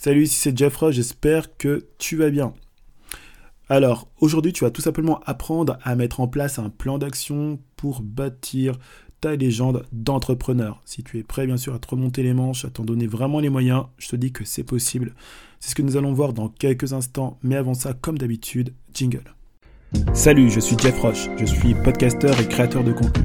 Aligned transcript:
Salut, 0.00 0.22
ici 0.22 0.36
c'est 0.36 0.56
Jeff 0.56 0.78
j'espère 0.90 1.56
que 1.56 1.88
tu 1.98 2.14
vas 2.14 2.30
bien. 2.30 2.54
Alors, 3.68 4.06
aujourd'hui, 4.20 4.52
tu 4.52 4.62
vas 4.62 4.70
tout 4.70 4.80
simplement 4.80 5.18
apprendre 5.26 5.76
à 5.82 5.96
mettre 5.96 6.20
en 6.20 6.28
place 6.28 6.60
un 6.60 6.70
plan 6.70 6.98
d'action 6.98 7.58
pour 7.76 8.00
bâtir 8.00 8.78
ta 9.20 9.34
légende 9.34 9.86
d'entrepreneur. 9.90 10.80
Si 10.84 11.02
tu 11.02 11.18
es 11.18 11.24
prêt, 11.24 11.46
bien 11.46 11.56
sûr, 11.56 11.74
à 11.74 11.80
te 11.80 11.88
remonter 11.88 12.22
les 12.22 12.32
manches, 12.32 12.64
à 12.64 12.70
t'en 12.70 12.84
donner 12.84 13.08
vraiment 13.08 13.40
les 13.40 13.48
moyens, 13.48 13.86
je 13.98 14.06
te 14.06 14.14
dis 14.14 14.30
que 14.30 14.44
c'est 14.44 14.62
possible. 14.62 15.16
C'est 15.58 15.70
ce 15.70 15.74
que 15.74 15.82
nous 15.82 15.96
allons 15.96 16.12
voir 16.12 16.32
dans 16.32 16.48
quelques 16.48 16.92
instants, 16.92 17.36
mais 17.42 17.56
avant 17.56 17.74
ça, 17.74 17.92
comme 17.92 18.18
d'habitude, 18.18 18.74
jingle. 18.94 19.34
Salut, 20.14 20.48
je 20.48 20.60
suis 20.60 20.78
Jeff 20.78 20.96
Roche, 21.00 21.28
je 21.38 21.44
suis 21.44 21.74
podcasteur 21.74 22.38
et 22.38 22.46
créateur 22.46 22.84
de 22.84 22.92
contenu. 22.92 23.24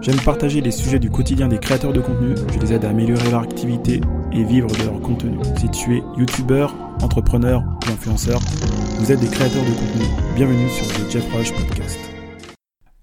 J'aime 0.00 0.20
partager 0.22 0.62
les 0.62 0.70
sujets 0.70 0.98
du 0.98 1.10
quotidien 1.10 1.48
des 1.48 1.58
créateurs 1.58 1.92
de 1.92 2.00
contenu, 2.00 2.34
je 2.50 2.58
les 2.58 2.72
aide 2.72 2.86
à 2.86 2.90
améliorer 2.90 3.30
leur 3.30 3.42
activité 3.42 4.00
et 4.34 4.42
vivre 4.42 4.68
de 4.68 4.82
leur 4.82 5.00
contenu. 5.00 5.38
Si 5.56 5.70
tu 5.70 5.96
es 5.96 6.02
youtubeur, 6.18 6.74
entrepreneur 7.00 7.62
ou 7.62 7.90
influenceur, 7.92 8.40
vous 8.98 9.12
êtes 9.12 9.20
des 9.20 9.28
créateurs 9.28 9.62
de 9.64 9.70
contenu. 9.70 10.04
Bienvenue 10.34 10.68
sur 10.70 10.86
le 10.86 11.08
Jeff 11.08 11.32
Rush 11.32 11.52
Podcast. 11.52 11.98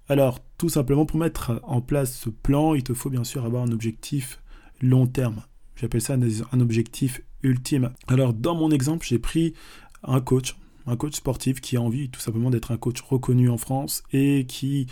Alors, 0.08 0.40
tout 0.58 0.68
simplement, 0.68 1.06
pour 1.06 1.18
mettre 1.18 1.60
en 1.64 1.80
place 1.80 2.14
ce 2.14 2.28
plan, 2.28 2.74
il 2.74 2.82
te 2.82 2.92
faut 2.92 3.08
bien 3.08 3.24
sûr 3.24 3.46
avoir 3.46 3.62
un 3.62 3.72
objectif 3.72 4.42
long 4.82 5.06
terme. 5.06 5.42
J'appelle 5.74 6.02
ça 6.02 6.14
un 6.14 6.60
objectif 6.60 7.22
ultime. 7.42 7.92
Alors, 8.08 8.34
dans 8.34 8.54
mon 8.54 8.70
exemple, 8.70 9.06
j'ai 9.06 9.18
pris 9.18 9.54
un 10.02 10.20
coach, 10.20 10.54
un 10.86 10.96
coach 10.96 11.14
sportif 11.14 11.62
qui 11.62 11.78
a 11.78 11.80
envie 11.80 12.10
tout 12.10 12.20
simplement 12.20 12.50
d'être 12.50 12.72
un 12.72 12.76
coach 12.76 13.00
reconnu 13.00 13.48
en 13.48 13.56
France 13.56 14.02
et 14.12 14.44
qui 14.46 14.86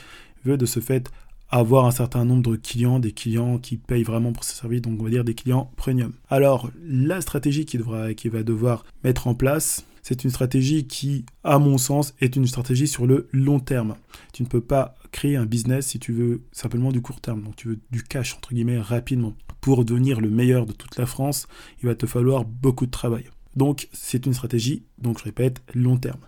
veut 0.45 0.57
de 0.57 0.67
ce 0.67 0.81
fait 0.81 1.11
avoir 1.51 1.87
un 1.87 1.91
certain 1.91 2.25
nombre 2.25 2.51
de 2.53 2.57
clients, 2.57 2.99
des 2.99 3.13
clients 3.13 3.59
qui 3.59 3.77
payent 3.77 4.05
vraiment 4.05 4.33
pour 4.33 4.45
ses 4.45 4.55
services, 4.55 4.83
donc 4.83 5.01
on 5.01 5.05
va 5.05 5.11
dire 5.11 5.25
des 5.25 5.35
clients 5.35 5.71
premium. 5.77 6.13
Alors 6.29 6.71
la 6.83 7.21
stratégie 7.21 7.65
qu'il 7.65 7.83
va 7.83 8.43
devoir 8.43 8.85
mettre 9.05 9.27
en 9.27 9.35
place, 9.35 9.85
c'est 10.03 10.25
une 10.25 10.31
stratégie 10.31 10.87
qui, 10.87 11.27
à 11.45 11.59
mon 11.59 11.77
sens, 11.77 12.15
est 12.21 12.37
une 12.37 12.47
stratégie 12.47 12.87
sur 12.87 13.07
le 13.07 13.29
long 13.33 13.61
terme. 13.61 13.97
Tu 14.33 14.43
ne 14.43 14.49
peux 14.49 14.61
pas 14.61 14.95
créer 15.13 15.37
un 15.37 15.45
business 15.45 15.89
si 15.89 15.99
tu 15.99 16.13
veux 16.13 16.43
simplement 16.53 16.93
du 16.93 17.03
court 17.03 17.21
terme, 17.21 17.43
donc 17.43 17.57
tu 17.57 17.69
veux 17.69 17.81
du 17.91 18.03
cash 18.03 18.35
entre 18.35 18.55
guillemets 18.55 18.79
rapidement. 18.79 19.35
Pour 19.61 19.85
devenir 19.85 20.21
le 20.21 20.31
meilleur 20.31 20.65
de 20.65 20.73
toute 20.73 20.97
la 20.97 21.05
France, 21.05 21.49
il 21.83 21.87
va 21.87 21.95
te 21.95 22.07
falloir 22.07 22.45
beaucoup 22.45 22.87
de 22.87 22.91
travail. 22.91 23.25
Donc 23.57 23.89
c'est 23.93 24.25
une 24.25 24.33
stratégie, 24.33 24.85
donc 24.99 25.19
je 25.19 25.25
répète, 25.25 25.61
long 25.75 25.97
terme. 25.97 26.21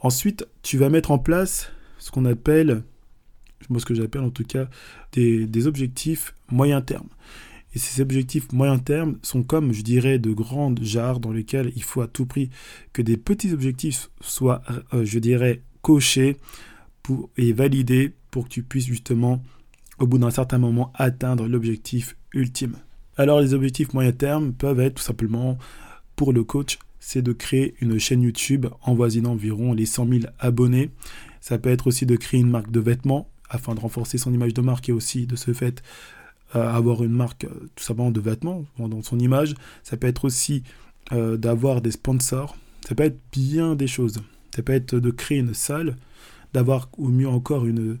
Ensuite, 0.00 0.46
tu 0.62 0.78
vas 0.78 0.88
mettre 0.88 1.10
en 1.10 1.18
place 1.18 1.70
ce 1.98 2.10
qu'on 2.10 2.24
appelle 2.24 2.82
moi 3.68 3.80
ce 3.80 3.86
que 3.86 3.94
j'appelle 3.94 4.22
en 4.22 4.30
tout 4.30 4.44
cas 4.44 4.68
des, 5.12 5.66
objectifs 5.66 6.34
moyen 6.50 6.80
terme. 6.80 7.08
Et 7.74 7.78
ces 7.78 8.02
objectifs 8.02 8.52
moyen 8.52 8.78
terme 8.78 9.18
sont 9.22 9.42
comme, 9.42 9.72
je 9.72 9.82
dirais, 9.82 10.18
de 10.18 10.32
grandes 10.32 10.82
jarres 10.82 11.20
dans 11.20 11.32
lesquelles 11.32 11.72
il 11.74 11.82
faut 11.82 12.02
à 12.02 12.06
tout 12.06 12.26
prix 12.26 12.50
que 12.92 13.00
des 13.00 13.16
petits 13.16 13.52
objectifs 13.52 14.10
soient, 14.20 14.62
euh, 14.92 15.04
je 15.04 15.18
dirais, 15.18 15.62
cochés 15.80 16.36
pour, 17.02 17.30
et 17.38 17.52
validés 17.52 18.12
pour 18.30 18.44
que 18.44 18.50
tu 18.50 18.62
puisses 18.62 18.86
justement, 18.86 19.42
au 19.98 20.06
bout 20.06 20.18
d'un 20.18 20.30
certain 20.30 20.58
moment, 20.58 20.92
atteindre 20.94 21.48
l'objectif 21.48 22.16
ultime. 22.34 22.76
Alors 23.16 23.40
les 23.40 23.54
objectifs 23.54 23.92
moyen 23.94 24.12
terme 24.12 24.52
peuvent 24.52 24.80
être 24.80 24.94
tout 24.96 25.02
simplement, 25.02 25.58
pour 26.16 26.32
le 26.32 26.44
coach, 26.44 26.78
c'est 27.00 27.22
de 27.22 27.32
créer 27.32 27.74
une 27.80 27.98
chaîne 27.98 28.22
YouTube 28.22 28.66
envoisinant 28.82 29.32
environ 29.32 29.72
les 29.72 29.86
100 29.86 30.08
000 30.08 30.20
abonnés. 30.38 30.90
Ça 31.40 31.58
peut 31.58 31.70
être 31.70 31.88
aussi 31.88 32.06
de 32.06 32.14
créer 32.16 32.40
une 32.40 32.50
marque 32.50 32.70
de 32.70 32.80
vêtements 32.80 33.28
afin 33.52 33.74
de 33.74 33.80
renforcer 33.80 34.18
son 34.18 34.32
image 34.32 34.54
de 34.54 34.62
marque 34.62 34.88
et 34.88 34.92
aussi 34.92 35.26
de 35.26 35.36
ce 35.36 35.52
fait 35.52 35.82
euh, 36.56 36.68
avoir 36.68 37.04
une 37.04 37.12
marque 37.12 37.44
euh, 37.44 37.70
tout 37.76 37.84
simplement 37.84 38.10
de 38.10 38.20
vêtements 38.20 38.64
dans 38.78 39.02
son 39.02 39.18
image. 39.18 39.54
Ça 39.82 39.96
peut 39.96 40.06
être 40.06 40.24
aussi 40.24 40.64
euh, 41.12 41.36
d'avoir 41.36 41.80
des 41.80 41.92
sponsors. 41.92 42.56
Ça 42.86 42.94
peut 42.94 43.04
être 43.04 43.18
bien 43.30 43.74
des 43.74 43.86
choses. 43.86 44.22
Ça 44.54 44.62
peut 44.62 44.72
être 44.72 44.98
de 44.98 45.10
créer 45.10 45.38
une 45.38 45.54
salle, 45.54 45.96
d'avoir 46.52 46.88
ou 46.98 47.08
mieux 47.08 47.28
encore 47.28 47.64
une, 47.66 47.98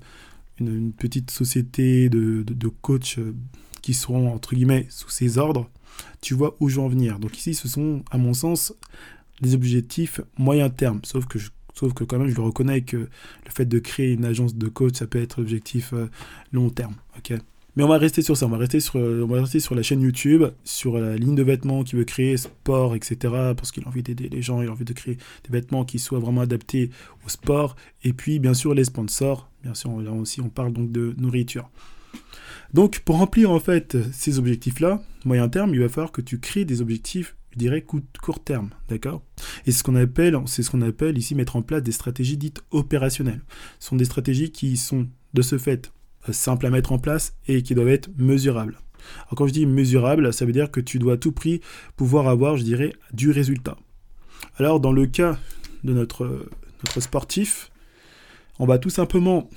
une, 0.58 0.92
petite 0.92 1.30
société 1.30 2.08
de, 2.08 2.42
de, 2.42 2.52
de 2.52 2.68
coachs 2.68 3.18
qui 3.80 3.94
seront 3.94 4.32
entre 4.34 4.54
guillemets 4.54 4.86
sous 4.90 5.08
ses 5.08 5.38
ordres. 5.38 5.70
Tu 6.20 6.34
vois 6.34 6.56
où 6.60 6.68
je 6.68 6.76
veux 6.76 6.82
en 6.82 6.88
venir. 6.88 7.18
Donc 7.18 7.38
ici, 7.38 7.54
ce 7.54 7.68
sont, 7.68 8.02
à 8.10 8.18
mon 8.18 8.34
sens, 8.34 8.74
des 9.40 9.54
objectifs 9.54 10.20
moyen 10.38 10.68
terme. 10.68 11.00
Sauf 11.04 11.26
que 11.26 11.38
je 11.38 11.50
Sauf 11.74 11.94
que 11.94 12.04
quand 12.04 12.18
même, 12.18 12.28
je 12.28 12.36
le 12.36 12.42
reconnais 12.42 12.82
que 12.82 12.96
le 12.96 13.50
fait 13.50 13.64
de 13.64 13.78
créer 13.78 14.12
une 14.12 14.24
agence 14.24 14.54
de 14.54 14.68
coach, 14.68 14.94
ça 14.94 15.06
peut 15.06 15.20
être 15.20 15.40
l'objectif 15.40 15.92
euh, 15.92 16.08
long 16.52 16.70
terme. 16.70 16.94
mais 17.76 17.82
on 17.82 17.88
va 17.88 17.98
rester 17.98 18.22
sur 18.22 18.36
ça, 18.36 18.46
on 18.46 18.50
va 18.50 18.58
rester 18.58 18.80
sur, 18.80 18.96
on 18.96 19.26
va 19.26 19.40
rester 19.40 19.60
sur 19.60 19.74
la 19.74 19.82
chaîne 19.82 20.00
YouTube, 20.00 20.44
sur 20.64 20.98
la 20.98 21.16
ligne 21.16 21.34
de 21.34 21.42
vêtements 21.42 21.82
qu'il 21.84 21.98
veut 21.98 22.04
créer, 22.04 22.36
sport, 22.36 22.94
etc. 22.94 23.16
Parce 23.56 23.72
qu'il 23.72 23.84
a 23.84 23.88
envie 23.88 24.02
d'aider 24.02 24.28
les 24.28 24.42
gens, 24.42 24.60
il 24.62 24.68
a 24.68 24.72
envie 24.72 24.84
de 24.84 24.92
créer 24.92 25.16
des 25.16 25.50
vêtements 25.50 25.84
qui 25.84 25.98
soient 25.98 26.20
vraiment 26.20 26.42
adaptés 26.42 26.90
au 27.24 27.28
sport. 27.28 27.76
Et 28.04 28.12
puis, 28.12 28.38
bien 28.38 28.54
sûr, 28.54 28.74
les 28.74 28.84
sponsors. 28.84 29.48
Bien 29.62 29.74
sûr, 29.74 30.00
là 30.00 30.12
aussi, 30.12 30.40
on 30.40 30.48
parle 30.48 30.72
donc 30.72 30.92
de 30.92 31.14
nourriture. 31.16 31.70
Donc, 32.74 33.00
pour 33.00 33.18
remplir 33.18 33.50
en 33.50 33.60
fait 33.60 33.96
ces 34.12 34.38
objectifs-là, 34.38 35.02
moyen 35.24 35.48
terme, 35.48 35.74
il 35.74 35.80
va 35.80 35.88
falloir 35.88 36.12
que 36.12 36.22
tu 36.22 36.38
crées 36.38 36.64
des 36.64 36.80
objectifs 36.80 37.36
je 37.52 37.58
dirais 37.58 37.82
court 37.82 38.42
terme, 38.42 38.70
d'accord? 38.88 39.22
Et 39.66 39.72
ce 39.72 39.82
qu'on 39.82 39.96
appelle, 39.96 40.36
c'est 40.46 40.62
ce 40.62 40.70
qu'on 40.70 40.82
appelle 40.82 41.18
ici 41.18 41.34
mettre 41.34 41.56
en 41.56 41.62
place 41.62 41.82
des 41.82 41.92
stratégies 41.92 42.36
dites 42.36 42.62
opérationnelles. 42.70 43.42
Ce 43.78 43.88
sont 43.88 43.96
des 43.96 44.04
stratégies 44.04 44.50
qui 44.50 44.76
sont 44.76 45.08
de 45.34 45.42
ce 45.42 45.58
fait 45.58 45.92
simples 46.30 46.66
à 46.66 46.70
mettre 46.70 46.92
en 46.92 46.98
place 46.98 47.34
et 47.48 47.62
qui 47.62 47.74
doivent 47.74 47.88
être 47.88 48.10
mesurables. 48.16 48.78
Alors 49.24 49.34
quand 49.36 49.46
je 49.46 49.52
dis 49.52 49.66
mesurable, 49.66 50.32
ça 50.32 50.44
veut 50.44 50.52
dire 50.52 50.70
que 50.70 50.80
tu 50.80 50.98
dois 50.98 51.14
à 51.14 51.16
tout 51.16 51.32
prix 51.32 51.60
pouvoir 51.96 52.28
avoir, 52.28 52.56
je 52.56 52.62
dirais, 52.62 52.92
du 53.12 53.30
résultat. 53.30 53.76
Alors 54.56 54.80
dans 54.80 54.92
le 54.92 55.06
cas 55.06 55.38
de 55.84 55.92
notre, 55.92 56.46
sportif, 56.98 57.70
on 58.58 58.66
va 58.66 58.78
tout 58.78 58.90
simplement 58.90 59.48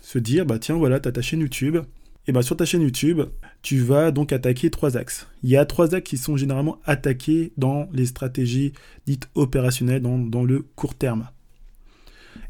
se 0.00 0.18
dire, 0.18 0.46
bah 0.46 0.58
tiens, 0.58 0.76
voilà, 0.76 1.00
tu 1.00 1.08
as 1.08 1.12
ta 1.12 1.22
chaîne 1.22 1.40
YouTube, 1.40 1.78
et 2.26 2.32
bien 2.32 2.42
sur 2.42 2.56
ta 2.56 2.64
chaîne 2.64 2.82
YouTube, 2.82 3.22
tu 3.62 3.78
vas 3.78 4.10
donc 4.10 4.32
attaquer 4.32 4.70
trois 4.70 4.96
axes. 4.96 5.28
Il 5.42 5.50
y 5.50 5.56
a 5.56 5.64
trois 5.64 5.94
axes 5.94 6.10
qui 6.10 6.18
sont 6.18 6.36
généralement 6.36 6.78
attaqués 6.84 7.52
dans 7.56 7.88
les 7.92 8.06
stratégies 8.06 8.72
dites 9.06 9.28
opérationnelles, 9.34 10.02
dans, 10.02 10.44
le 10.44 10.66
court 10.74 10.94
terme. 10.94 11.28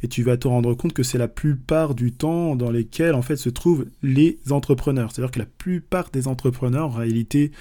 Et 0.03 0.09
tu 0.09 0.23
vas 0.23 0.37
te 0.37 0.49
rendre 0.49 0.75
compte 0.75 0.95
que 0.95 1.03
c'est 1.03 1.19
la 1.19 1.29
plupart 1.29 1.95
du 1.95 2.13
temps 2.13 2.57
dans 2.57 2.71
lesquels 2.71 3.15
en 3.15 3.23
fait 3.23 3.37
se 3.37 3.51
trouvent 3.51 3.87
les 4.03 4.39
entrepreneurs. 4.51 5.13
C'est-à-dire 5.13 5.31
que 5.31 5.39
la 5.39 5.47
plupart 5.47 6.11
des 6.11 6.29
entrepreneurs 6.29 6.87
en 6.87 6.99
réalité 6.99 7.53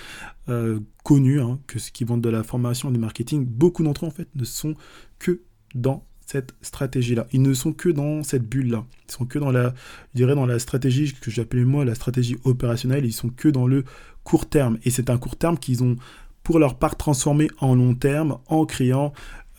euh, 0.50 0.79
connus, 1.03 1.41
hein, 1.41 1.59
que 1.68 1.78
ceux 1.78 1.91
qui 1.91 2.03
vendent 2.03 2.22
de 2.22 2.29
la 2.29 2.44
formation, 2.44 2.89
du 2.89 3.00
marketing, 3.00 3.45
beaucoup 3.45 3.83
d'entre 3.83 4.06
eux 4.06 4.07
en 4.07 4.12
fait 4.12 4.28
ne 4.35 4.44
sont 4.44 4.75
que 5.19 5.41
dans 5.75 6.06
cette 6.31 6.56
stratégie-là. 6.62 7.28
Ils 7.34 7.42
ne 7.42 7.53
sont 7.53 7.74
que 7.74 7.90
dans 7.90 8.24
cette 8.24 8.47
bulle-là. 8.47 8.86
Ils 9.09 9.12
sont 9.12 9.25
que 9.25 9.38
dans 9.38 9.52
la, 9.52 9.74
je 10.14 10.18
dirais 10.18 10.36
dans 10.36 10.46
la 10.46 10.59
stratégie 10.59 11.14
que 11.14 11.30
j'appelais 11.30 11.66
moi 11.66 11.84
la 11.84 11.94
stratégie 11.94 12.38
opérationnelle. 12.46 13.06
Ils 13.06 13.12
sont 13.12 13.30
que 13.30 13.50
dans 13.50 13.68
le 13.68 13.84
court 14.24 14.47
terme. 14.47 14.78
Et 14.86 14.92
c'est 14.92 15.09
un 15.09 15.18
court 15.18 15.36
terme 15.36 15.58
qu'ils 15.58 15.84
ont 15.84 15.97
pour 16.44 16.58
leur 16.58 16.80
part 16.80 16.96
transformé 16.96 17.50
en 17.59 17.75
long 17.75 17.96
terme 17.96 18.38
en 18.47 18.66
créant 18.66 19.12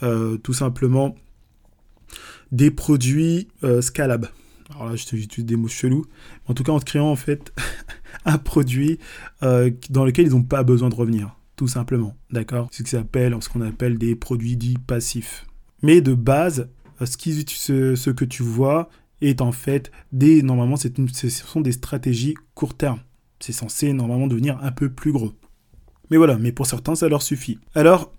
euh, 0.03 0.39
tout 0.39 0.55
simplement 0.55 1.15
des 2.53 2.71
produits 2.71 3.49
euh, 3.65 3.83
scalables. 3.83 4.31
Alors 4.71 4.87
là, 4.87 4.97
j'utilise 4.97 5.45
des 5.45 5.57
mots 5.57 5.69
chelous. 5.69 6.07
En 6.47 6.55
tout 6.55 6.63
cas, 6.63 6.73
en 6.73 6.81
créant 6.81 7.11
en 7.11 7.17
fait 7.17 7.53
un 8.25 8.39
produit 8.39 8.99
euh, 9.43 9.71
dans 9.91 10.07
lequel 10.07 10.27
ils 10.27 10.33
n'ont 10.33 10.43
pas 10.43 10.63
besoin 10.63 10.89
de 10.89 10.95
revenir. 10.95 11.37
Tout 11.57 11.69
simplement. 11.69 12.17
D'accord? 12.31 12.69
Ce, 12.73 12.83
ce 12.83 13.49
qu'on 13.51 13.61
appelle 13.61 13.99
des 13.99 14.17
produits 14.17 14.57
dits 14.57 14.79
passifs. 14.79 15.45
Mais 15.83 16.01
de 16.01 16.15
base, 16.15 16.69
euh, 17.01 17.97
ce, 17.97 18.11
que 18.11 18.25
tu 18.25 18.43
vois 18.43 18.89
est 19.21 19.41
en 19.41 19.53
fait 19.53 19.91
des. 20.13 20.43
Normalement, 20.43 20.77
ce 20.77 20.89
sont 21.29 21.61
des 21.61 21.73
stratégies 21.73 22.35
court 22.55 22.75
terme. 22.75 23.01
C'est 23.41 23.53
censé 23.53 23.93
normalement 23.93 24.29
devenir 24.29 24.59
un 24.63 24.73
peu 24.73 24.89
plus 24.89 25.13
gros. 25.13 25.33
Mais 26.11 26.17
voilà, 26.17 26.37
mais 26.37 26.53
pour 26.53 26.67
certains, 26.67 26.95
ça 26.95 27.09
leur 27.09 27.23
suffit. 27.23 27.59
Alors, 27.75 28.13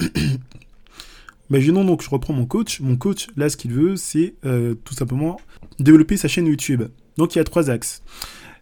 imaginons 1.49 1.85
donc, 1.85 2.01
je 2.01 2.09
reprends 2.09 2.33
mon 2.33 2.45
coach. 2.45 2.81
Mon 2.81 2.97
coach, 2.97 3.27
là, 3.37 3.49
ce 3.49 3.55
qu'il 3.55 3.71
veut, 3.71 3.95
c'est 3.95 4.35
euh, 4.45 4.73
tout 4.73 4.93
simplement 4.93 5.39
développer 5.79 6.17
sa 6.17 6.27
chaîne 6.27 6.47
YouTube. 6.47 6.83
Donc, 7.17 7.35
il 7.35 7.37
y 7.37 7.41
a 7.41 7.45
trois 7.45 7.69
axes. 7.69 8.03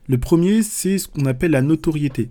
Le 0.07 0.17
premier, 0.19 0.61
c'est 0.61 0.97
ce 0.97 1.07
qu'on 1.07 1.25
appelle 1.25 1.51
la 1.51 1.61
notoriété. 1.61 2.29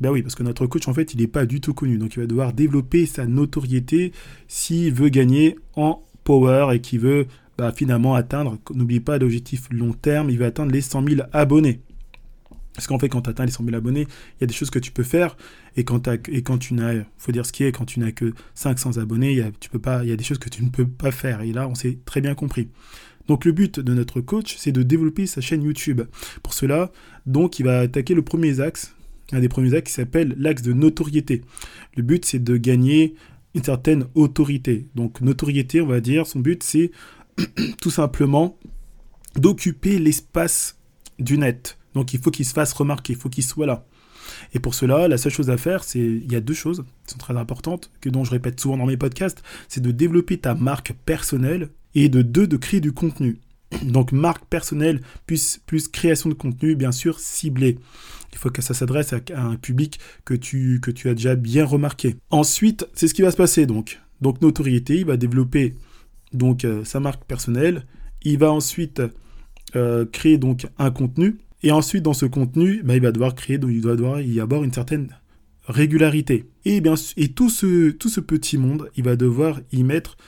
Ben 0.00 0.10
oui, 0.10 0.22
parce 0.22 0.34
que 0.34 0.42
notre 0.42 0.66
coach, 0.66 0.88
en 0.88 0.94
fait, 0.94 1.14
il 1.14 1.20
n'est 1.20 1.26
pas 1.26 1.46
du 1.46 1.60
tout 1.60 1.74
connu. 1.74 1.98
Donc, 1.98 2.14
il 2.16 2.20
va 2.20 2.26
devoir 2.26 2.52
développer 2.52 3.06
sa 3.06 3.26
notoriété 3.26 4.12
s'il 4.48 4.92
veut 4.92 5.08
gagner 5.08 5.56
en 5.74 6.02
power 6.24 6.74
et 6.74 6.80
qu'il 6.80 7.00
veut 7.00 7.26
bah, 7.56 7.72
finalement 7.72 8.14
atteindre, 8.14 8.58
n'oublie 8.74 9.00
pas 9.00 9.18
l'objectif 9.18 9.68
long 9.70 9.92
terme, 9.92 10.28
il 10.28 10.38
veut 10.38 10.44
atteindre 10.44 10.72
les 10.72 10.82
100 10.82 11.08
000 11.08 11.22
abonnés. 11.32 11.80
Parce 12.74 12.86
qu'en 12.86 12.98
fait, 12.98 13.08
quand 13.08 13.22
tu 13.22 13.30
atteins 13.30 13.46
les 13.46 13.50
100 13.50 13.64
000 13.64 13.74
abonnés, 13.74 14.02
il 14.02 14.42
y 14.42 14.44
a 14.44 14.46
des 14.46 14.52
choses 14.52 14.68
que 14.68 14.78
tu 14.78 14.92
peux 14.92 15.02
faire. 15.02 15.38
Et 15.76 15.84
quand, 15.84 16.08
et 16.08 16.42
quand 16.42 16.58
tu 16.58 16.74
n'as, 16.74 17.04
faut 17.16 17.32
dire 17.32 17.46
ce 17.46 17.52
qui 17.52 17.64
est, 17.64 17.72
quand 17.72 17.86
tu 17.86 18.00
n'as 18.00 18.12
que 18.12 18.34
500 18.54 18.98
abonnés, 18.98 19.32
y 19.32 19.40
a, 19.40 19.50
tu 19.58 19.70
peux 19.70 19.78
pas, 19.78 20.04
il 20.04 20.10
y 20.10 20.12
a 20.12 20.16
des 20.16 20.24
choses 20.24 20.38
que 20.38 20.50
tu 20.50 20.62
ne 20.62 20.68
peux 20.68 20.86
pas 20.86 21.10
faire. 21.10 21.40
Et 21.40 21.52
là, 21.52 21.66
on 21.68 21.74
s'est 21.74 21.98
très 22.04 22.20
bien 22.20 22.34
compris. 22.34 22.68
Donc 23.28 23.44
le 23.44 23.52
but 23.52 23.80
de 23.80 23.94
notre 23.94 24.20
coach, 24.20 24.56
c'est 24.58 24.72
de 24.72 24.82
développer 24.82 25.26
sa 25.26 25.40
chaîne 25.40 25.62
YouTube. 25.62 26.02
Pour 26.42 26.52
cela, 26.52 26.92
donc 27.24 27.58
il 27.58 27.64
va 27.64 27.80
attaquer 27.80 28.14
le 28.14 28.22
premier 28.22 28.60
axe 28.60 28.94
un 29.32 29.40
des 29.40 29.48
premiers 29.48 29.74
axes 29.74 29.90
qui 29.90 29.94
s'appelle 29.94 30.34
l'axe 30.38 30.62
de 30.62 30.72
notoriété. 30.72 31.42
Le 31.96 32.02
but, 32.02 32.24
c'est 32.24 32.42
de 32.42 32.56
gagner 32.56 33.14
une 33.54 33.64
certaine 33.64 34.06
autorité. 34.14 34.86
Donc, 34.94 35.20
notoriété, 35.20 35.80
on 35.80 35.86
va 35.86 36.00
dire, 36.00 36.26
son 36.26 36.40
but, 36.40 36.62
c'est 36.62 36.90
tout 37.80 37.90
simplement 37.90 38.58
d'occuper 39.34 39.98
l'espace 39.98 40.78
du 41.18 41.38
net. 41.38 41.78
Donc, 41.94 42.14
il 42.14 42.20
faut 42.20 42.30
qu'il 42.30 42.44
se 42.44 42.52
fasse 42.52 42.72
remarquer, 42.72 43.14
il 43.14 43.18
faut 43.18 43.28
qu'il 43.28 43.44
soit 43.44 43.66
là. 43.66 43.86
Et 44.54 44.60
pour 44.60 44.74
cela, 44.74 45.08
la 45.08 45.18
seule 45.18 45.32
chose 45.32 45.50
à 45.50 45.56
faire, 45.56 45.84
c'est 45.84 45.98
il 45.98 46.30
y 46.30 46.36
a 46.36 46.40
deux 46.40 46.54
choses 46.54 46.84
qui 47.06 47.12
sont 47.12 47.18
très 47.18 47.36
importantes, 47.36 47.90
que 48.00 48.08
dont 48.08 48.24
je 48.24 48.30
répète 48.30 48.60
souvent 48.60 48.76
dans 48.76 48.86
mes 48.86 48.96
podcasts, 48.96 49.42
c'est 49.68 49.80
de 49.80 49.90
développer 49.90 50.38
ta 50.38 50.54
marque 50.54 50.94
personnelle 51.04 51.70
et 51.94 52.08
de 52.08 52.22
deux, 52.22 52.46
de 52.46 52.56
créer 52.56 52.80
du 52.80 52.92
contenu. 52.92 53.38
Donc 53.82 54.12
marque 54.12 54.44
personnelle 54.46 55.00
plus, 55.26 55.60
plus 55.66 55.88
création 55.88 56.28
de 56.28 56.34
contenu, 56.34 56.76
bien 56.76 56.92
sûr, 56.92 57.18
ciblé. 57.18 57.78
Il 58.36 58.38
faut 58.38 58.50
que 58.50 58.60
ça 58.60 58.74
s'adresse 58.74 59.14
à, 59.14 59.20
un 59.34 59.56
public 59.56 59.98
que 60.26 60.34
tu, 60.34 60.78
que 60.82 60.90
tu 60.90 61.08
as 61.08 61.14
déjà 61.14 61.34
bien 61.36 61.64
remarqué. 61.64 62.16
Ensuite, 62.30 62.86
c'est 62.92 63.08
ce 63.08 63.14
qui 63.14 63.22
va 63.22 63.30
se 63.30 63.36
passer 63.36 63.64
donc. 63.64 63.98
Donc 64.20 64.42
notoriété, 64.42 64.98
il 64.98 65.06
va 65.06 65.16
développer 65.16 65.74
donc 66.34 66.64
euh, 66.66 66.84
sa 66.84 67.00
marque 67.00 67.24
personnelle. 67.24 67.86
Il 68.22 68.38
va 68.38 68.52
ensuite 68.52 69.00
euh, 69.74 70.04
créer 70.04 70.36
donc 70.36 70.66
un 70.78 70.90
contenu. 70.90 71.38
Et 71.62 71.72
ensuite, 71.72 72.02
dans 72.02 72.12
ce 72.12 72.26
contenu, 72.26 72.82
bah, 72.84 72.94
il 72.94 73.02
va 73.02 73.10
devoir 73.10 73.34
créer, 73.34 73.56
donc 73.56 73.70
il 73.72 73.80
doit 73.80 73.96
devoir 73.96 74.20
y 74.20 74.38
avoir 74.38 74.62
une 74.62 74.72
certaine 74.72 75.08
régularité. 75.66 76.44
Et, 76.64 76.80
bien, 76.80 76.94
et 77.16 77.28
tout, 77.28 77.48
ce, 77.48 77.90
tout 77.90 78.10
ce 78.10 78.20
petit 78.20 78.58
monde, 78.58 78.90
il 78.96 79.04
va 79.04 79.16
devoir 79.16 79.60
y 79.72 79.82
mettre, 79.82 80.18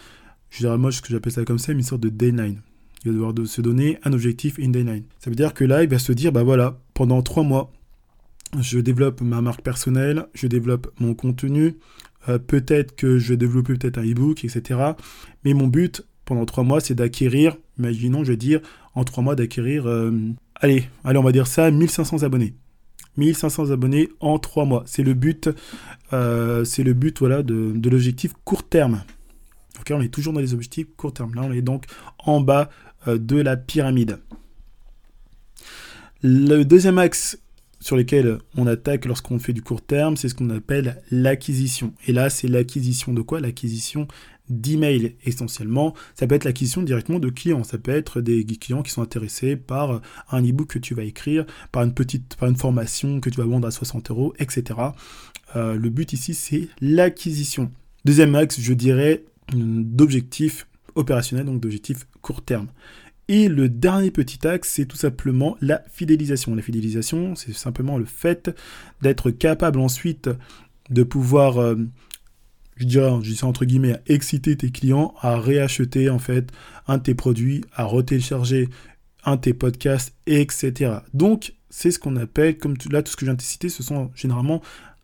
je 0.51 0.61
dirais 0.61 0.79
moi 0.79 0.91
ce 0.91 1.03
que 1.03 1.09
j'appelle 1.09 1.33
ça 1.33 1.45
comme 1.45 1.59
ça, 1.59 1.73
une 1.73 1.83
sorte 1.83 2.01
de 2.01 2.31
9. 2.31 2.53
Il 3.05 3.11
va 3.11 3.13
devoir 3.13 3.35
de 3.35 3.45
se 3.45 3.61
donner 3.61 3.99
un 4.05 4.13
objectif 4.13 4.59
in 4.59 4.71
day 4.71 4.83
9. 4.83 5.01
Ça 5.19 5.31
veut 5.31 5.37
dire 5.37 5.55
que 5.55 5.65
là, 5.65 5.85
il 5.85 5.89
va 5.89 5.99
se 5.99 6.13
dire, 6.13 6.33
bah 6.33 6.43
voilà, 6.43 6.81
pendant 6.95 7.23
trois 7.23 7.45
mois, 7.45 7.71
je 8.61 8.79
développe 8.79 9.21
ma 9.21 9.41
marque 9.41 9.63
personnelle, 9.63 10.27
je 10.35 10.47
développe 10.47 10.93
mon 11.01 11.15
contenu, 11.15 11.77
euh, 12.29 12.39
peut-être 12.39 12.97
que 12.97 13.19
je 13.19 13.31
vais 13.31 13.37
développer 13.37 13.75
peut-être 13.75 13.99
un 13.99 14.05
e-book, 14.05 14.45
etc. 14.45 14.81
Mais 15.45 15.55
mon 15.55 15.67
but 15.67 16.03
pendant 16.25 16.45
trois 16.45 16.65
mois, 16.65 16.81
c'est 16.81 16.95
d'acquérir, 16.95 17.57
imaginons, 17.79 18.25
je 18.25 18.33
vais 18.33 18.37
dire, 18.37 18.61
en 18.95 19.05
trois 19.05 19.23
mois, 19.23 19.35
d'acquérir, 19.35 19.87
euh, 19.87 20.13
allez, 20.57 20.85
allez, 21.05 21.19
on 21.19 21.23
va 21.23 21.33
dire 21.33 21.47
ça, 21.47 21.71
1500 21.71 22.23
abonnés. 22.23 22.55
1500 23.17 23.71
abonnés 23.71 24.11
en 24.21 24.39
trois 24.39 24.65
mois. 24.65 24.83
C'est 24.87 25.03
le 25.03 25.15
but, 25.15 25.51
euh, 26.13 26.65
c'est 26.65 26.85
le 26.85 26.93
but 26.93 27.19
voilà, 27.19 27.43
de, 27.43 27.73
de 27.75 27.91
l'objectif 27.91 28.33
court 28.45 28.63
terme. 28.63 29.03
On 29.91 30.03
est 30.03 30.09
toujours 30.09 30.35
dans 30.35 30.41
les 30.41 30.53
objectifs 30.53 30.87
court 30.97 31.15
terme. 31.15 31.35
Là, 31.35 31.43
on 31.45 31.53
est 31.53 31.63
donc 31.63 31.87
en 32.19 32.43
bas 32.43 32.69
de 33.07 33.41
la 33.41 33.57
pyramide. 33.57 34.19
Le 36.23 36.65
deuxième 36.65 36.99
axe 36.99 37.39
sur 37.81 37.97
lesquels 37.97 38.39
on 38.57 38.67
attaque 38.67 39.05
lorsqu'on 39.05 39.39
fait 39.39 39.53
du 39.53 39.63
court 39.63 39.83
terme, 39.83 40.17
c'est 40.17 40.29
ce 40.29 40.35
qu'on 40.35 40.51
appelle 40.51 41.03
l'acquisition. 41.11 41.93
Et 42.07 42.13
là, 42.13 42.31
c'est 42.31 42.49
l'acquisition 42.49 43.13
de 43.13 43.23
quoi? 43.23 43.41
L'acquisition 43.41 44.09
d'emails 44.49 45.15
essentiellement. 45.25 45.95
Ça 46.15 46.27
peut 46.27 46.35
être 46.35 46.45
l'acquisition 46.45 46.83
directement 46.83 47.19
de 47.19 47.29
clients. 47.29 47.65
Ça 47.65 47.79
peut 47.79 47.91
être 47.91 48.21
des 48.21 48.45
clients 48.45 48.83
qui 48.83 48.91
sont 48.91 49.03
intéressés 49.03 49.57
par 49.57 50.01
un 50.31 50.43
e-book 50.43 50.69
que 50.69 50.79
tu 50.79 50.95
vas 50.95 51.05
écrire, 51.05 51.45
par 51.73 51.83
une 51.83 51.95
petite, 51.95 52.37
par 52.37 52.49
une 52.49 52.57
formation 52.57 53.21
que 53.21 53.31
tu 53.31 53.39
vas 53.39 53.47
vendre 53.47 53.69
à 53.69 53.71
60 53.71 54.11
euros, 54.11 54.35
etc. 54.39 54.81
Euh, 55.57 55.75
le 55.75 55.91
but 55.91 56.13
ici, 56.13 56.35
c'est 56.35 56.69
l'acquisition. 56.81 57.71
Deuxième 58.05 58.35
axe, 58.35 58.61
je 58.61 58.73
dirais, 58.73 59.25
d'objectifs 59.53 60.67
opérationnels, 60.95 61.47
donc 61.47 61.61
d'objectifs 61.61 62.07
court 62.23 62.43
terme. 62.43 62.69
Et 63.29 63.49
le 63.49 63.69
dernier 63.69 64.11
petit 64.11 64.47
axe, 64.47 64.71
c'est 64.71 64.87
tout 64.87 64.97
simplement 64.97 65.57
la 65.61 65.83
fidélisation. 65.91 66.55
La 66.55 66.63
fidélisation, 66.63 67.35
c'est 67.35 67.53
simplement 67.53 67.99
le 67.99 68.07
fait 68.07 68.51
d'être 69.03 69.31
capable 69.31 69.81
ensuite 69.81 70.31
de 70.89 71.03
pouvoir, 71.03 71.59
euh, 71.59 71.77
je 72.77 72.87
dirais, 72.87 73.11
je 73.23 73.33
dis 73.33 73.45
entre 73.45 73.67
guillemets, 73.67 74.01
exciter 74.07 74.57
tes 74.57 74.71
clients 74.71 75.15
à 75.21 75.39
réacheter 75.39 76.09
en 76.09 76.19
fait 76.19 76.51
un 76.87 76.97
de 76.97 77.03
tes 77.03 77.15
produits, 77.15 77.63
à 77.75 77.85
retélécharger 77.85 78.71
un 79.25 79.37
de 79.37 79.43
tes 79.43 79.55
podcasts, 79.55 80.15
etc. 80.27 81.01
Donc, 81.13 81.55
c'est 81.69 81.91
ce 81.91 81.99
qu'on 81.99 82.17
appelle, 82.17 82.57
comme 82.57 82.77
là, 82.91 83.03
tout 83.03 83.13
ce 83.13 83.17
que 83.17 83.21
je 83.21 83.27
viens 83.27 83.35
de 83.35 83.43
citer, 83.43 83.69
ce 83.69 83.83
sont 83.83 84.11
généralement 84.15 84.63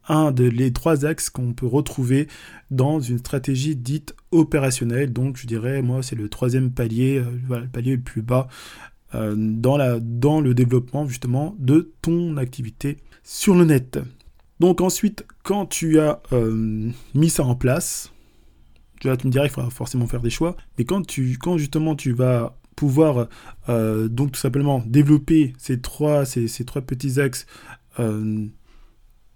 un 0.09 0.33
des 0.33 0.51
les 0.51 0.73
trois 0.73 1.05
axes 1.05 1.31
qu'on 1.31 1.53
peut 1.53 1.67
retrouver 1.67 2.29
dans 2.71 3.01
une 3.01 3.19
stratégie 3.19 3.77
dite 3.77 4.15
opérationnelle. 4.31 5.12
Donc 5.12 5.37
je 5.37 5.47
dirais, 5.47 5.83
moi, 5.83 6.03
c'est 6.03 6.17
le 6.17 6.29
troisième 6.29 6.71
palier, 6.71 7.19
euh, 7.19 7.61
le 7.61 7.69
palier 7.69 7.97
le 7.97 8.03
plus 8.03 8.23
bas 8.23 8.49
euh, 9.15 9.35
dans, 9.37 9.77
la, 9.77 10.01
dans 10.01 10.41
le 10.41 10.55
développement 10.55 11.06
justement 11.06 11.55
de 11.59 11.93
ton 12.03 12.37
activité 12.37 12.99
sur 13.23 13.55
le 13.55 13.65
net. 13.65 13.99
Donc 14.61 14.81
ensuite, 14.81 15.27
quand 15.43 15.67
tu 15.67 16.01
as 16.01 16.21
euh, 16.33 16.91
mis 17.15 17.31
ça 17.31 17.45
en 17.45 17.55
place, 17.55 18.12
tu, 19.00 19.09
vas, 19.09 19.17
me 19.25 19.31
dirais 19.31 19.47
qu'il 19.47 19.55
faudra 19.55 19.71
forcément 19.71 20.07
faire 20.07 20.21
des 20.21 20.31
choix, 20.31 20.57
mais 20.79 20.85
quand, 20.85 21.07
tu, 21.07 21.37
quand 21.39 21.59
justement 21.59 21.95
tu 21.97 22.12
vas 22.12 22.57
pouvoir 22.77 23.29
donc 23.69 24.33
tout 24.33 24.41
simplement 24.41 24.83
développer 24.85 25.53
ces 25.59 25.81
trois, 25.81 26.25
ces 26.25 26.65
trois 26.65 26.83
petits 26.83 27.21
axes 27.21 27.47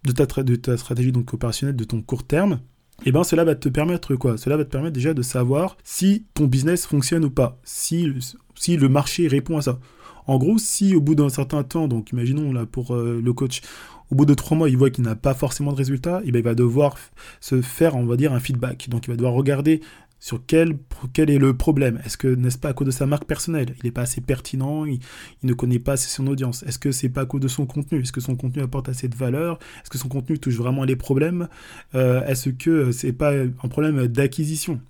de 0.05 0.13
ta, 0.13 0.43
de 0.43 0.57
ta 0.57 0.77
stratégie 0.77 1.13
donc 1.13 1.33
opérationnelle 1.35 1.77
de 1.77 1.85
ton 1.85 2.01
court 2.03 2.25
terme, 2.25 2.61
et 3.05 3.11
eh 3.11 3.13
ben 3.13 3.23
cela 3.23 3.45
va 3.45 3.55
te 3.55 3.69
permettre 3.69 4.17
quoi? 4.17 4.37
Cela 4.37 4.57
va 4.57 4.65
te 4.65 4.71
permettre 4.71 4.95
déjà 4.95 5.15
de 5.15 5.23
savoir 5.23 5.77
si 5.85 6.25
ton 6.35 6.47
business 6.47 6.85
fonctionne 6.85 7.25
ou 7.25 7.31
pas, 7.31 7.61
si, 7.63 8.13
si 8.57 8.77
le 8.77 8.89
marché 8.89 9.29
répond 9.29 9.59
à 9.59 9.63
ça. 9.63 9.79
En 10.27 10.37
gros, 10.37 10.59
si 10.59 10.97
au 10.97 11.01
bout 11.01 11.15
d'un 11.15 11.29
certain 11.29 11.63
temps, 11.63 11.87
donc 11.87 12.11
imaginons 12.11 12.53
là 12.53 12.67
pour 12.67 12.95
euh, 12.95 13.21
le 13.25 13.33
coach, 13.33 13.61
au 14.11 14.17
bout 14.17 14.27
de 14.27 14.35
trois 14.35 14.57
mois, 14.57 14.69
il 14.69 14.77
voit 14.77 14.91
qu'il 14.91 15.05
n'a 15.05 15.15
pas 15.15 15.35
forcément 15.35 15.71
de 15.71 15.77
résultat, 15.77 16.21
et 16.25 16.29
eh 16.29 16.33
ben, 16.33 16.41
il 16.41 16.45
va 16.45 16.55
devoir 16.55 16.97
se 17.41 17.63
faire, 17.63 17.95
on 17.95 18.05
va 18.05 18.17
dire, 18.17 18.33
un 18.33 18.41
feedback. 18.41 18.89
Donc 18.89 19.07
il 19.07 19.11
va 19.11 19.17
devoir 19.17 19.35
regarder 19.35 19.81
sur 20.21 20.41
quel, 20.47 20.79
quel 21.13 21.31
est 21.31 21.39
le 21.39 21.57
problème? 21.57 22.01
Est-ce 22.05 22.17
que, 22.17 22.29
n'est-ce 22.29 22.59
pas, 22.59 22.71
à 22.71 22.73
cause 22.73 22.87
de 22.87 22.93
sa 22.93 23.07
marque 23.07 23.25
personnelle? 23.25 23.75
Il 23.79 23.87
n'est 23.87 23.93
pas 23.93 24.03
assez 24.03 24.21
pertinent, 24.21 24.85
il, 24.85 24.99
ne 25.43 25.53
connaît 25.53 25.79
pas 25.79 25.93
assez 25.93 26.09
son 26.09 26.27
audience. 26.27 26.65
Est-ce 26.65 26.79
que 26.79 26.91
c'est 26.91 27.09
pas 27.09 27.23
à 27.23 27.27
cause 27.27 27.41
de 27.41 27.49
son 27.49 27.67
contenu? 27.67 28.01
Est-ce 28.01 28.13
que 28.13 28.21
son 28.21 28.35
contenu 28.37 28.63
apporte 28.63 28.89
assez 28.89 29.09
de 29.09 29.15
valeur? 29.15 29.59
Est-ce 29.83 29.91
que 29.91 29.99
son 29.99 30.09
contenu 30.09 30.39
touche 30.39 30.57
vraiment 30.57 30.85
les 30.85 30.97
problèmes? 30.97 31.49
Euh, 31.95 32.25
Est-ce 32.27 32.51
que 32.51 32.91
c'est 32.93 33.13
pas 33.13 33.33
un 33.33 33.69
problème 33.69 34.07
d'acquisition? 34.09 34.81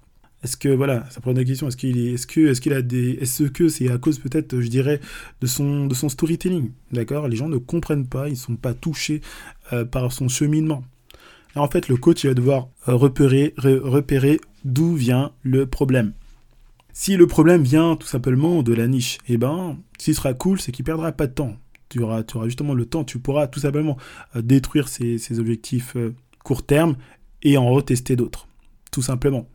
Est-ce 0.45 0.57
que 0.57 0.69
voilà, 0.69 1.05
ça 1.11 1.21
prend 1.21 1.33
d'acquisition. 1.33 1.69
Est-ce 1.69 1.77
qu'il 1.77 1.99
est, 1.99 2.13
est-ce 2.13 2.27
que, 2.27 2.41
est-ce 2.49 2.61
qu'il 2.61 2.73
a 2.73 2.81
des, 2.83 3.19
est-ce 3.21 3.45
que 3.45 3.69
c'est 3.69 3.91
à 3.91 3.99
cause 3.99 4.19
peut-être, 4.21 4.61
je 4.61 4.69
dirais, 4.69 5.01
de 5.41 5.47
son, 5.47 5.87
de 5.87 5.95
son 5.95 6.09
storytelling, 6.09 6.71
d'accord? 6.93 7.29
Les 7.29 7.37
gens 7.37 7.49
ne 7.49 7.57
comprennent 7.59 8.07
pas, 8.07 8.29
ils 8.29 8.37
sont 8.37 8.57
pas 8.57 8.73
touchés 8.73 9.21
euh, 9.73 9.85
par 9.85 10.13
son 10.13 10.29
cheminement. 10.29 10.85
en 11.57 11.69
fait, 11.69 11.89
le 11.89 11.97
coach 11.97 12.23
il 12.23 12.29
va 12.29 12.35
devoir 12.35 12.69
repérer, 12.87 13.53
repérer 13.59 14.41
d'où 14.65 14.95
vient 14.95 15.33
le 15.43 15.67
problème. 15.67 16.13
Si 16.93 17.17
le 17.17 17.27
problème 17.27 17.63
vient 17.63 17.97
tout 17.97 18.09
simplement 18.09 18.63
de 18.63 18.75
la 18.75 18.89
niche, 18.89 19.19
eh 19.29 19.37
ben, 19.37 19.79
ce 19.99 20.07
qui 20.07 20.15
sera 20.15 20.35
cool, 20.35 20.61
c'est 20.61 20.73
qu'il 20.73 20.85
perdra 20.85 21.13
pas 21.13 21.27
de 21.27 21.33
temps. 21.33 21.57
Tu 21.89 22.01
auras, 22.01 22.23
tu 22.23 22.37
auras 22.37 22.47
justement 22.47 22.75
le 22.75 22.87
temps, 22.87 23.05
tu 23.05 23.19
pourras 23.19 23.47
tout 23.47 23.61
simplement 23.61 23.97
euh, 24.37 24.43
détruire 24.43 24.89
ces, 24.89 25.39
objectifs 25.39 25.97
euh, 25.97 26.15
court 26.43 26.67
terme 26.67 26.97
et 27.43 27.57
en 27.57 27.69
retester 27.71 28.17
d'autres. 28.17 28.49
Tout 28.91 29.03
simplement. 29.03 29.47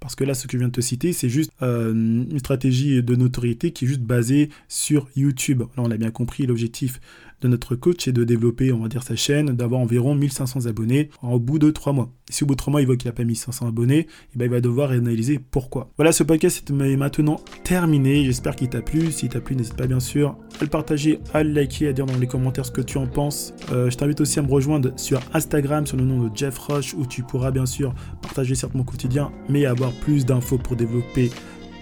Parce 0.00 0.14
que 0.14 0.24
là, 0.24 0.34
ce 0.34 0.46
que 0.46 0.52
je 0.52 0.58
viens 0.58 0.68
de 0.68 0.72
te 0.72 0.80
citer, 0.80 1.12
c'est 1.12 1.28
juste 1.28 1.50
euh, 1.62 1.92
une 1.92 2.38
stratégie 2.38 3.02
de 3.02 3.14
notoriété 3.16 3.72
qui 3.72 3.84
est 3.84 3.88
juste 3.88 4.02
basée 4.02 4.48
sur 4.68 5.08
YouTube. 5.16 5.60
Là, 5.60 5.82
on 5.82 5.90
a 5.90 5.96
bien 5.96 6.10
compris 6.10 6.46
l'objectif 6.46 7.00
de 7.40 7.48
notre 7.48 7.76
coach 7.76 8.08
est 8.08 8.12
de 8.12 8.24
développer, 8.24 8.72
on 8.72 8.80
va 8.80 8.88
dire, 8.88 9.02
sa 9.02 9.16
chaîne, 9.16 9.54
d'avoir 9.54 9.80
environ 9.80 10.14
1500 10.14 10.66
abonnés 10.66 11.10
au 11.22 11.38
bout 11.38 11.58
de 11.58 11.70
3 11.70 11.92
mois. 11.92 12.10
Et 12.28 12.32
si 12.32 12.44
au 12.44 12.46
bout 12.46 12.54
de 12.54 12.58
3 12.58 12.72
mois, 12.72 12.80
il 12.82 12.86
voit 12.86 12.96
qu'il 12.96 13.08
n'a 13.08 13.12
pas 13.12 13.24
1500 13.24 13.68
abonnés, 13.68 14.06
eh 14.34 14.38
ben, 14.38 14.46
il 14.46 14.50
va 14.50 14.60
devoir 14.60 14.90
analyser 14.90 15.38
pourquoi. 15.38 15.90
Voilà, 15.96 16.12
ce 16.12 16.22
podcast 16.22 16.68
est 16.68 16.96
maintenant 16.96 17.40
terminé. 17.64 18.24
J'espère 18.24 18.56
qu'il 18.56 18.68
t'a 18.68 18.82
plu. 18.82 19.12
S'il 19.12 19.28
t'a 19.28 19.40
plu, 19.40 19.54
n'hésite 19.54 19.76
pas 19.76 19.86
bien 19.86 20.00
sûr 20.00 20.36
à 20.60 20.64
le 20.64 20.70
partager, 20.70 21.20
à 21.32 21.42
le 21.44 21.52
liker, 21.52 21.88
à 21.88 21.92
dire 21.92 22.06
dans 22.06 22.18
les 22.18 22.26
commentaires 22.26 22.66
ce 22.66 22.72
que 22.72 22.80
tu 22.80 22.98
en 22.98 23.06
penses. 23.06 23.54
Euh, 23.72 23.90
je 23.90 23.96
t'invite 23.96 24.20
aussi 24.20 24.38
à 24.38 24.42
me 24.42 24.50
rejoindre 24.50 24.92
sur 24.96 25.20
Instagram 25.32 25.86
sur 25.86 25.96
le 25.96 26.04
nom 26.04 26.26
de 26.26 26.36
Jeff 26.36 26.58
Rush 26.58 26.94
où 26.94 27.06
tu 27.06 27.22
pourras 27.22 27.50
bien 27.50 27.66
sûr 27.66 27.94
partager 28.20 28.54
certes 28.54 28.74
mon 28.74 28.84
quotidien, 28.84 29.30
mais 29.48 29.64
avoir 29.66 29.87
plus 29.92 30.26
d'infos 30.26 30.58
pour 30.58 30.76
développer 30.76 31.30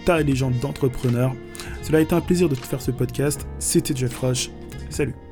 ta 0.05 0.21
légende 0.23 0.59
d'entrepreneur. 0.61 1.35
Cela 1.83 1.99
a 1.99 2.01
été 2.01 2.15
un 2.15 2.21
plaisir 2.21 2.49
de 2.49 2.55
te 2.55 2.67
faire 2.67 2.81
ce 2.81 2.91
podcast. 2.91 3.47
C'était 3.59 3.95
Jeff 3.95 4.17
Rush. 4.19 4.51
Salut 4.91 5.26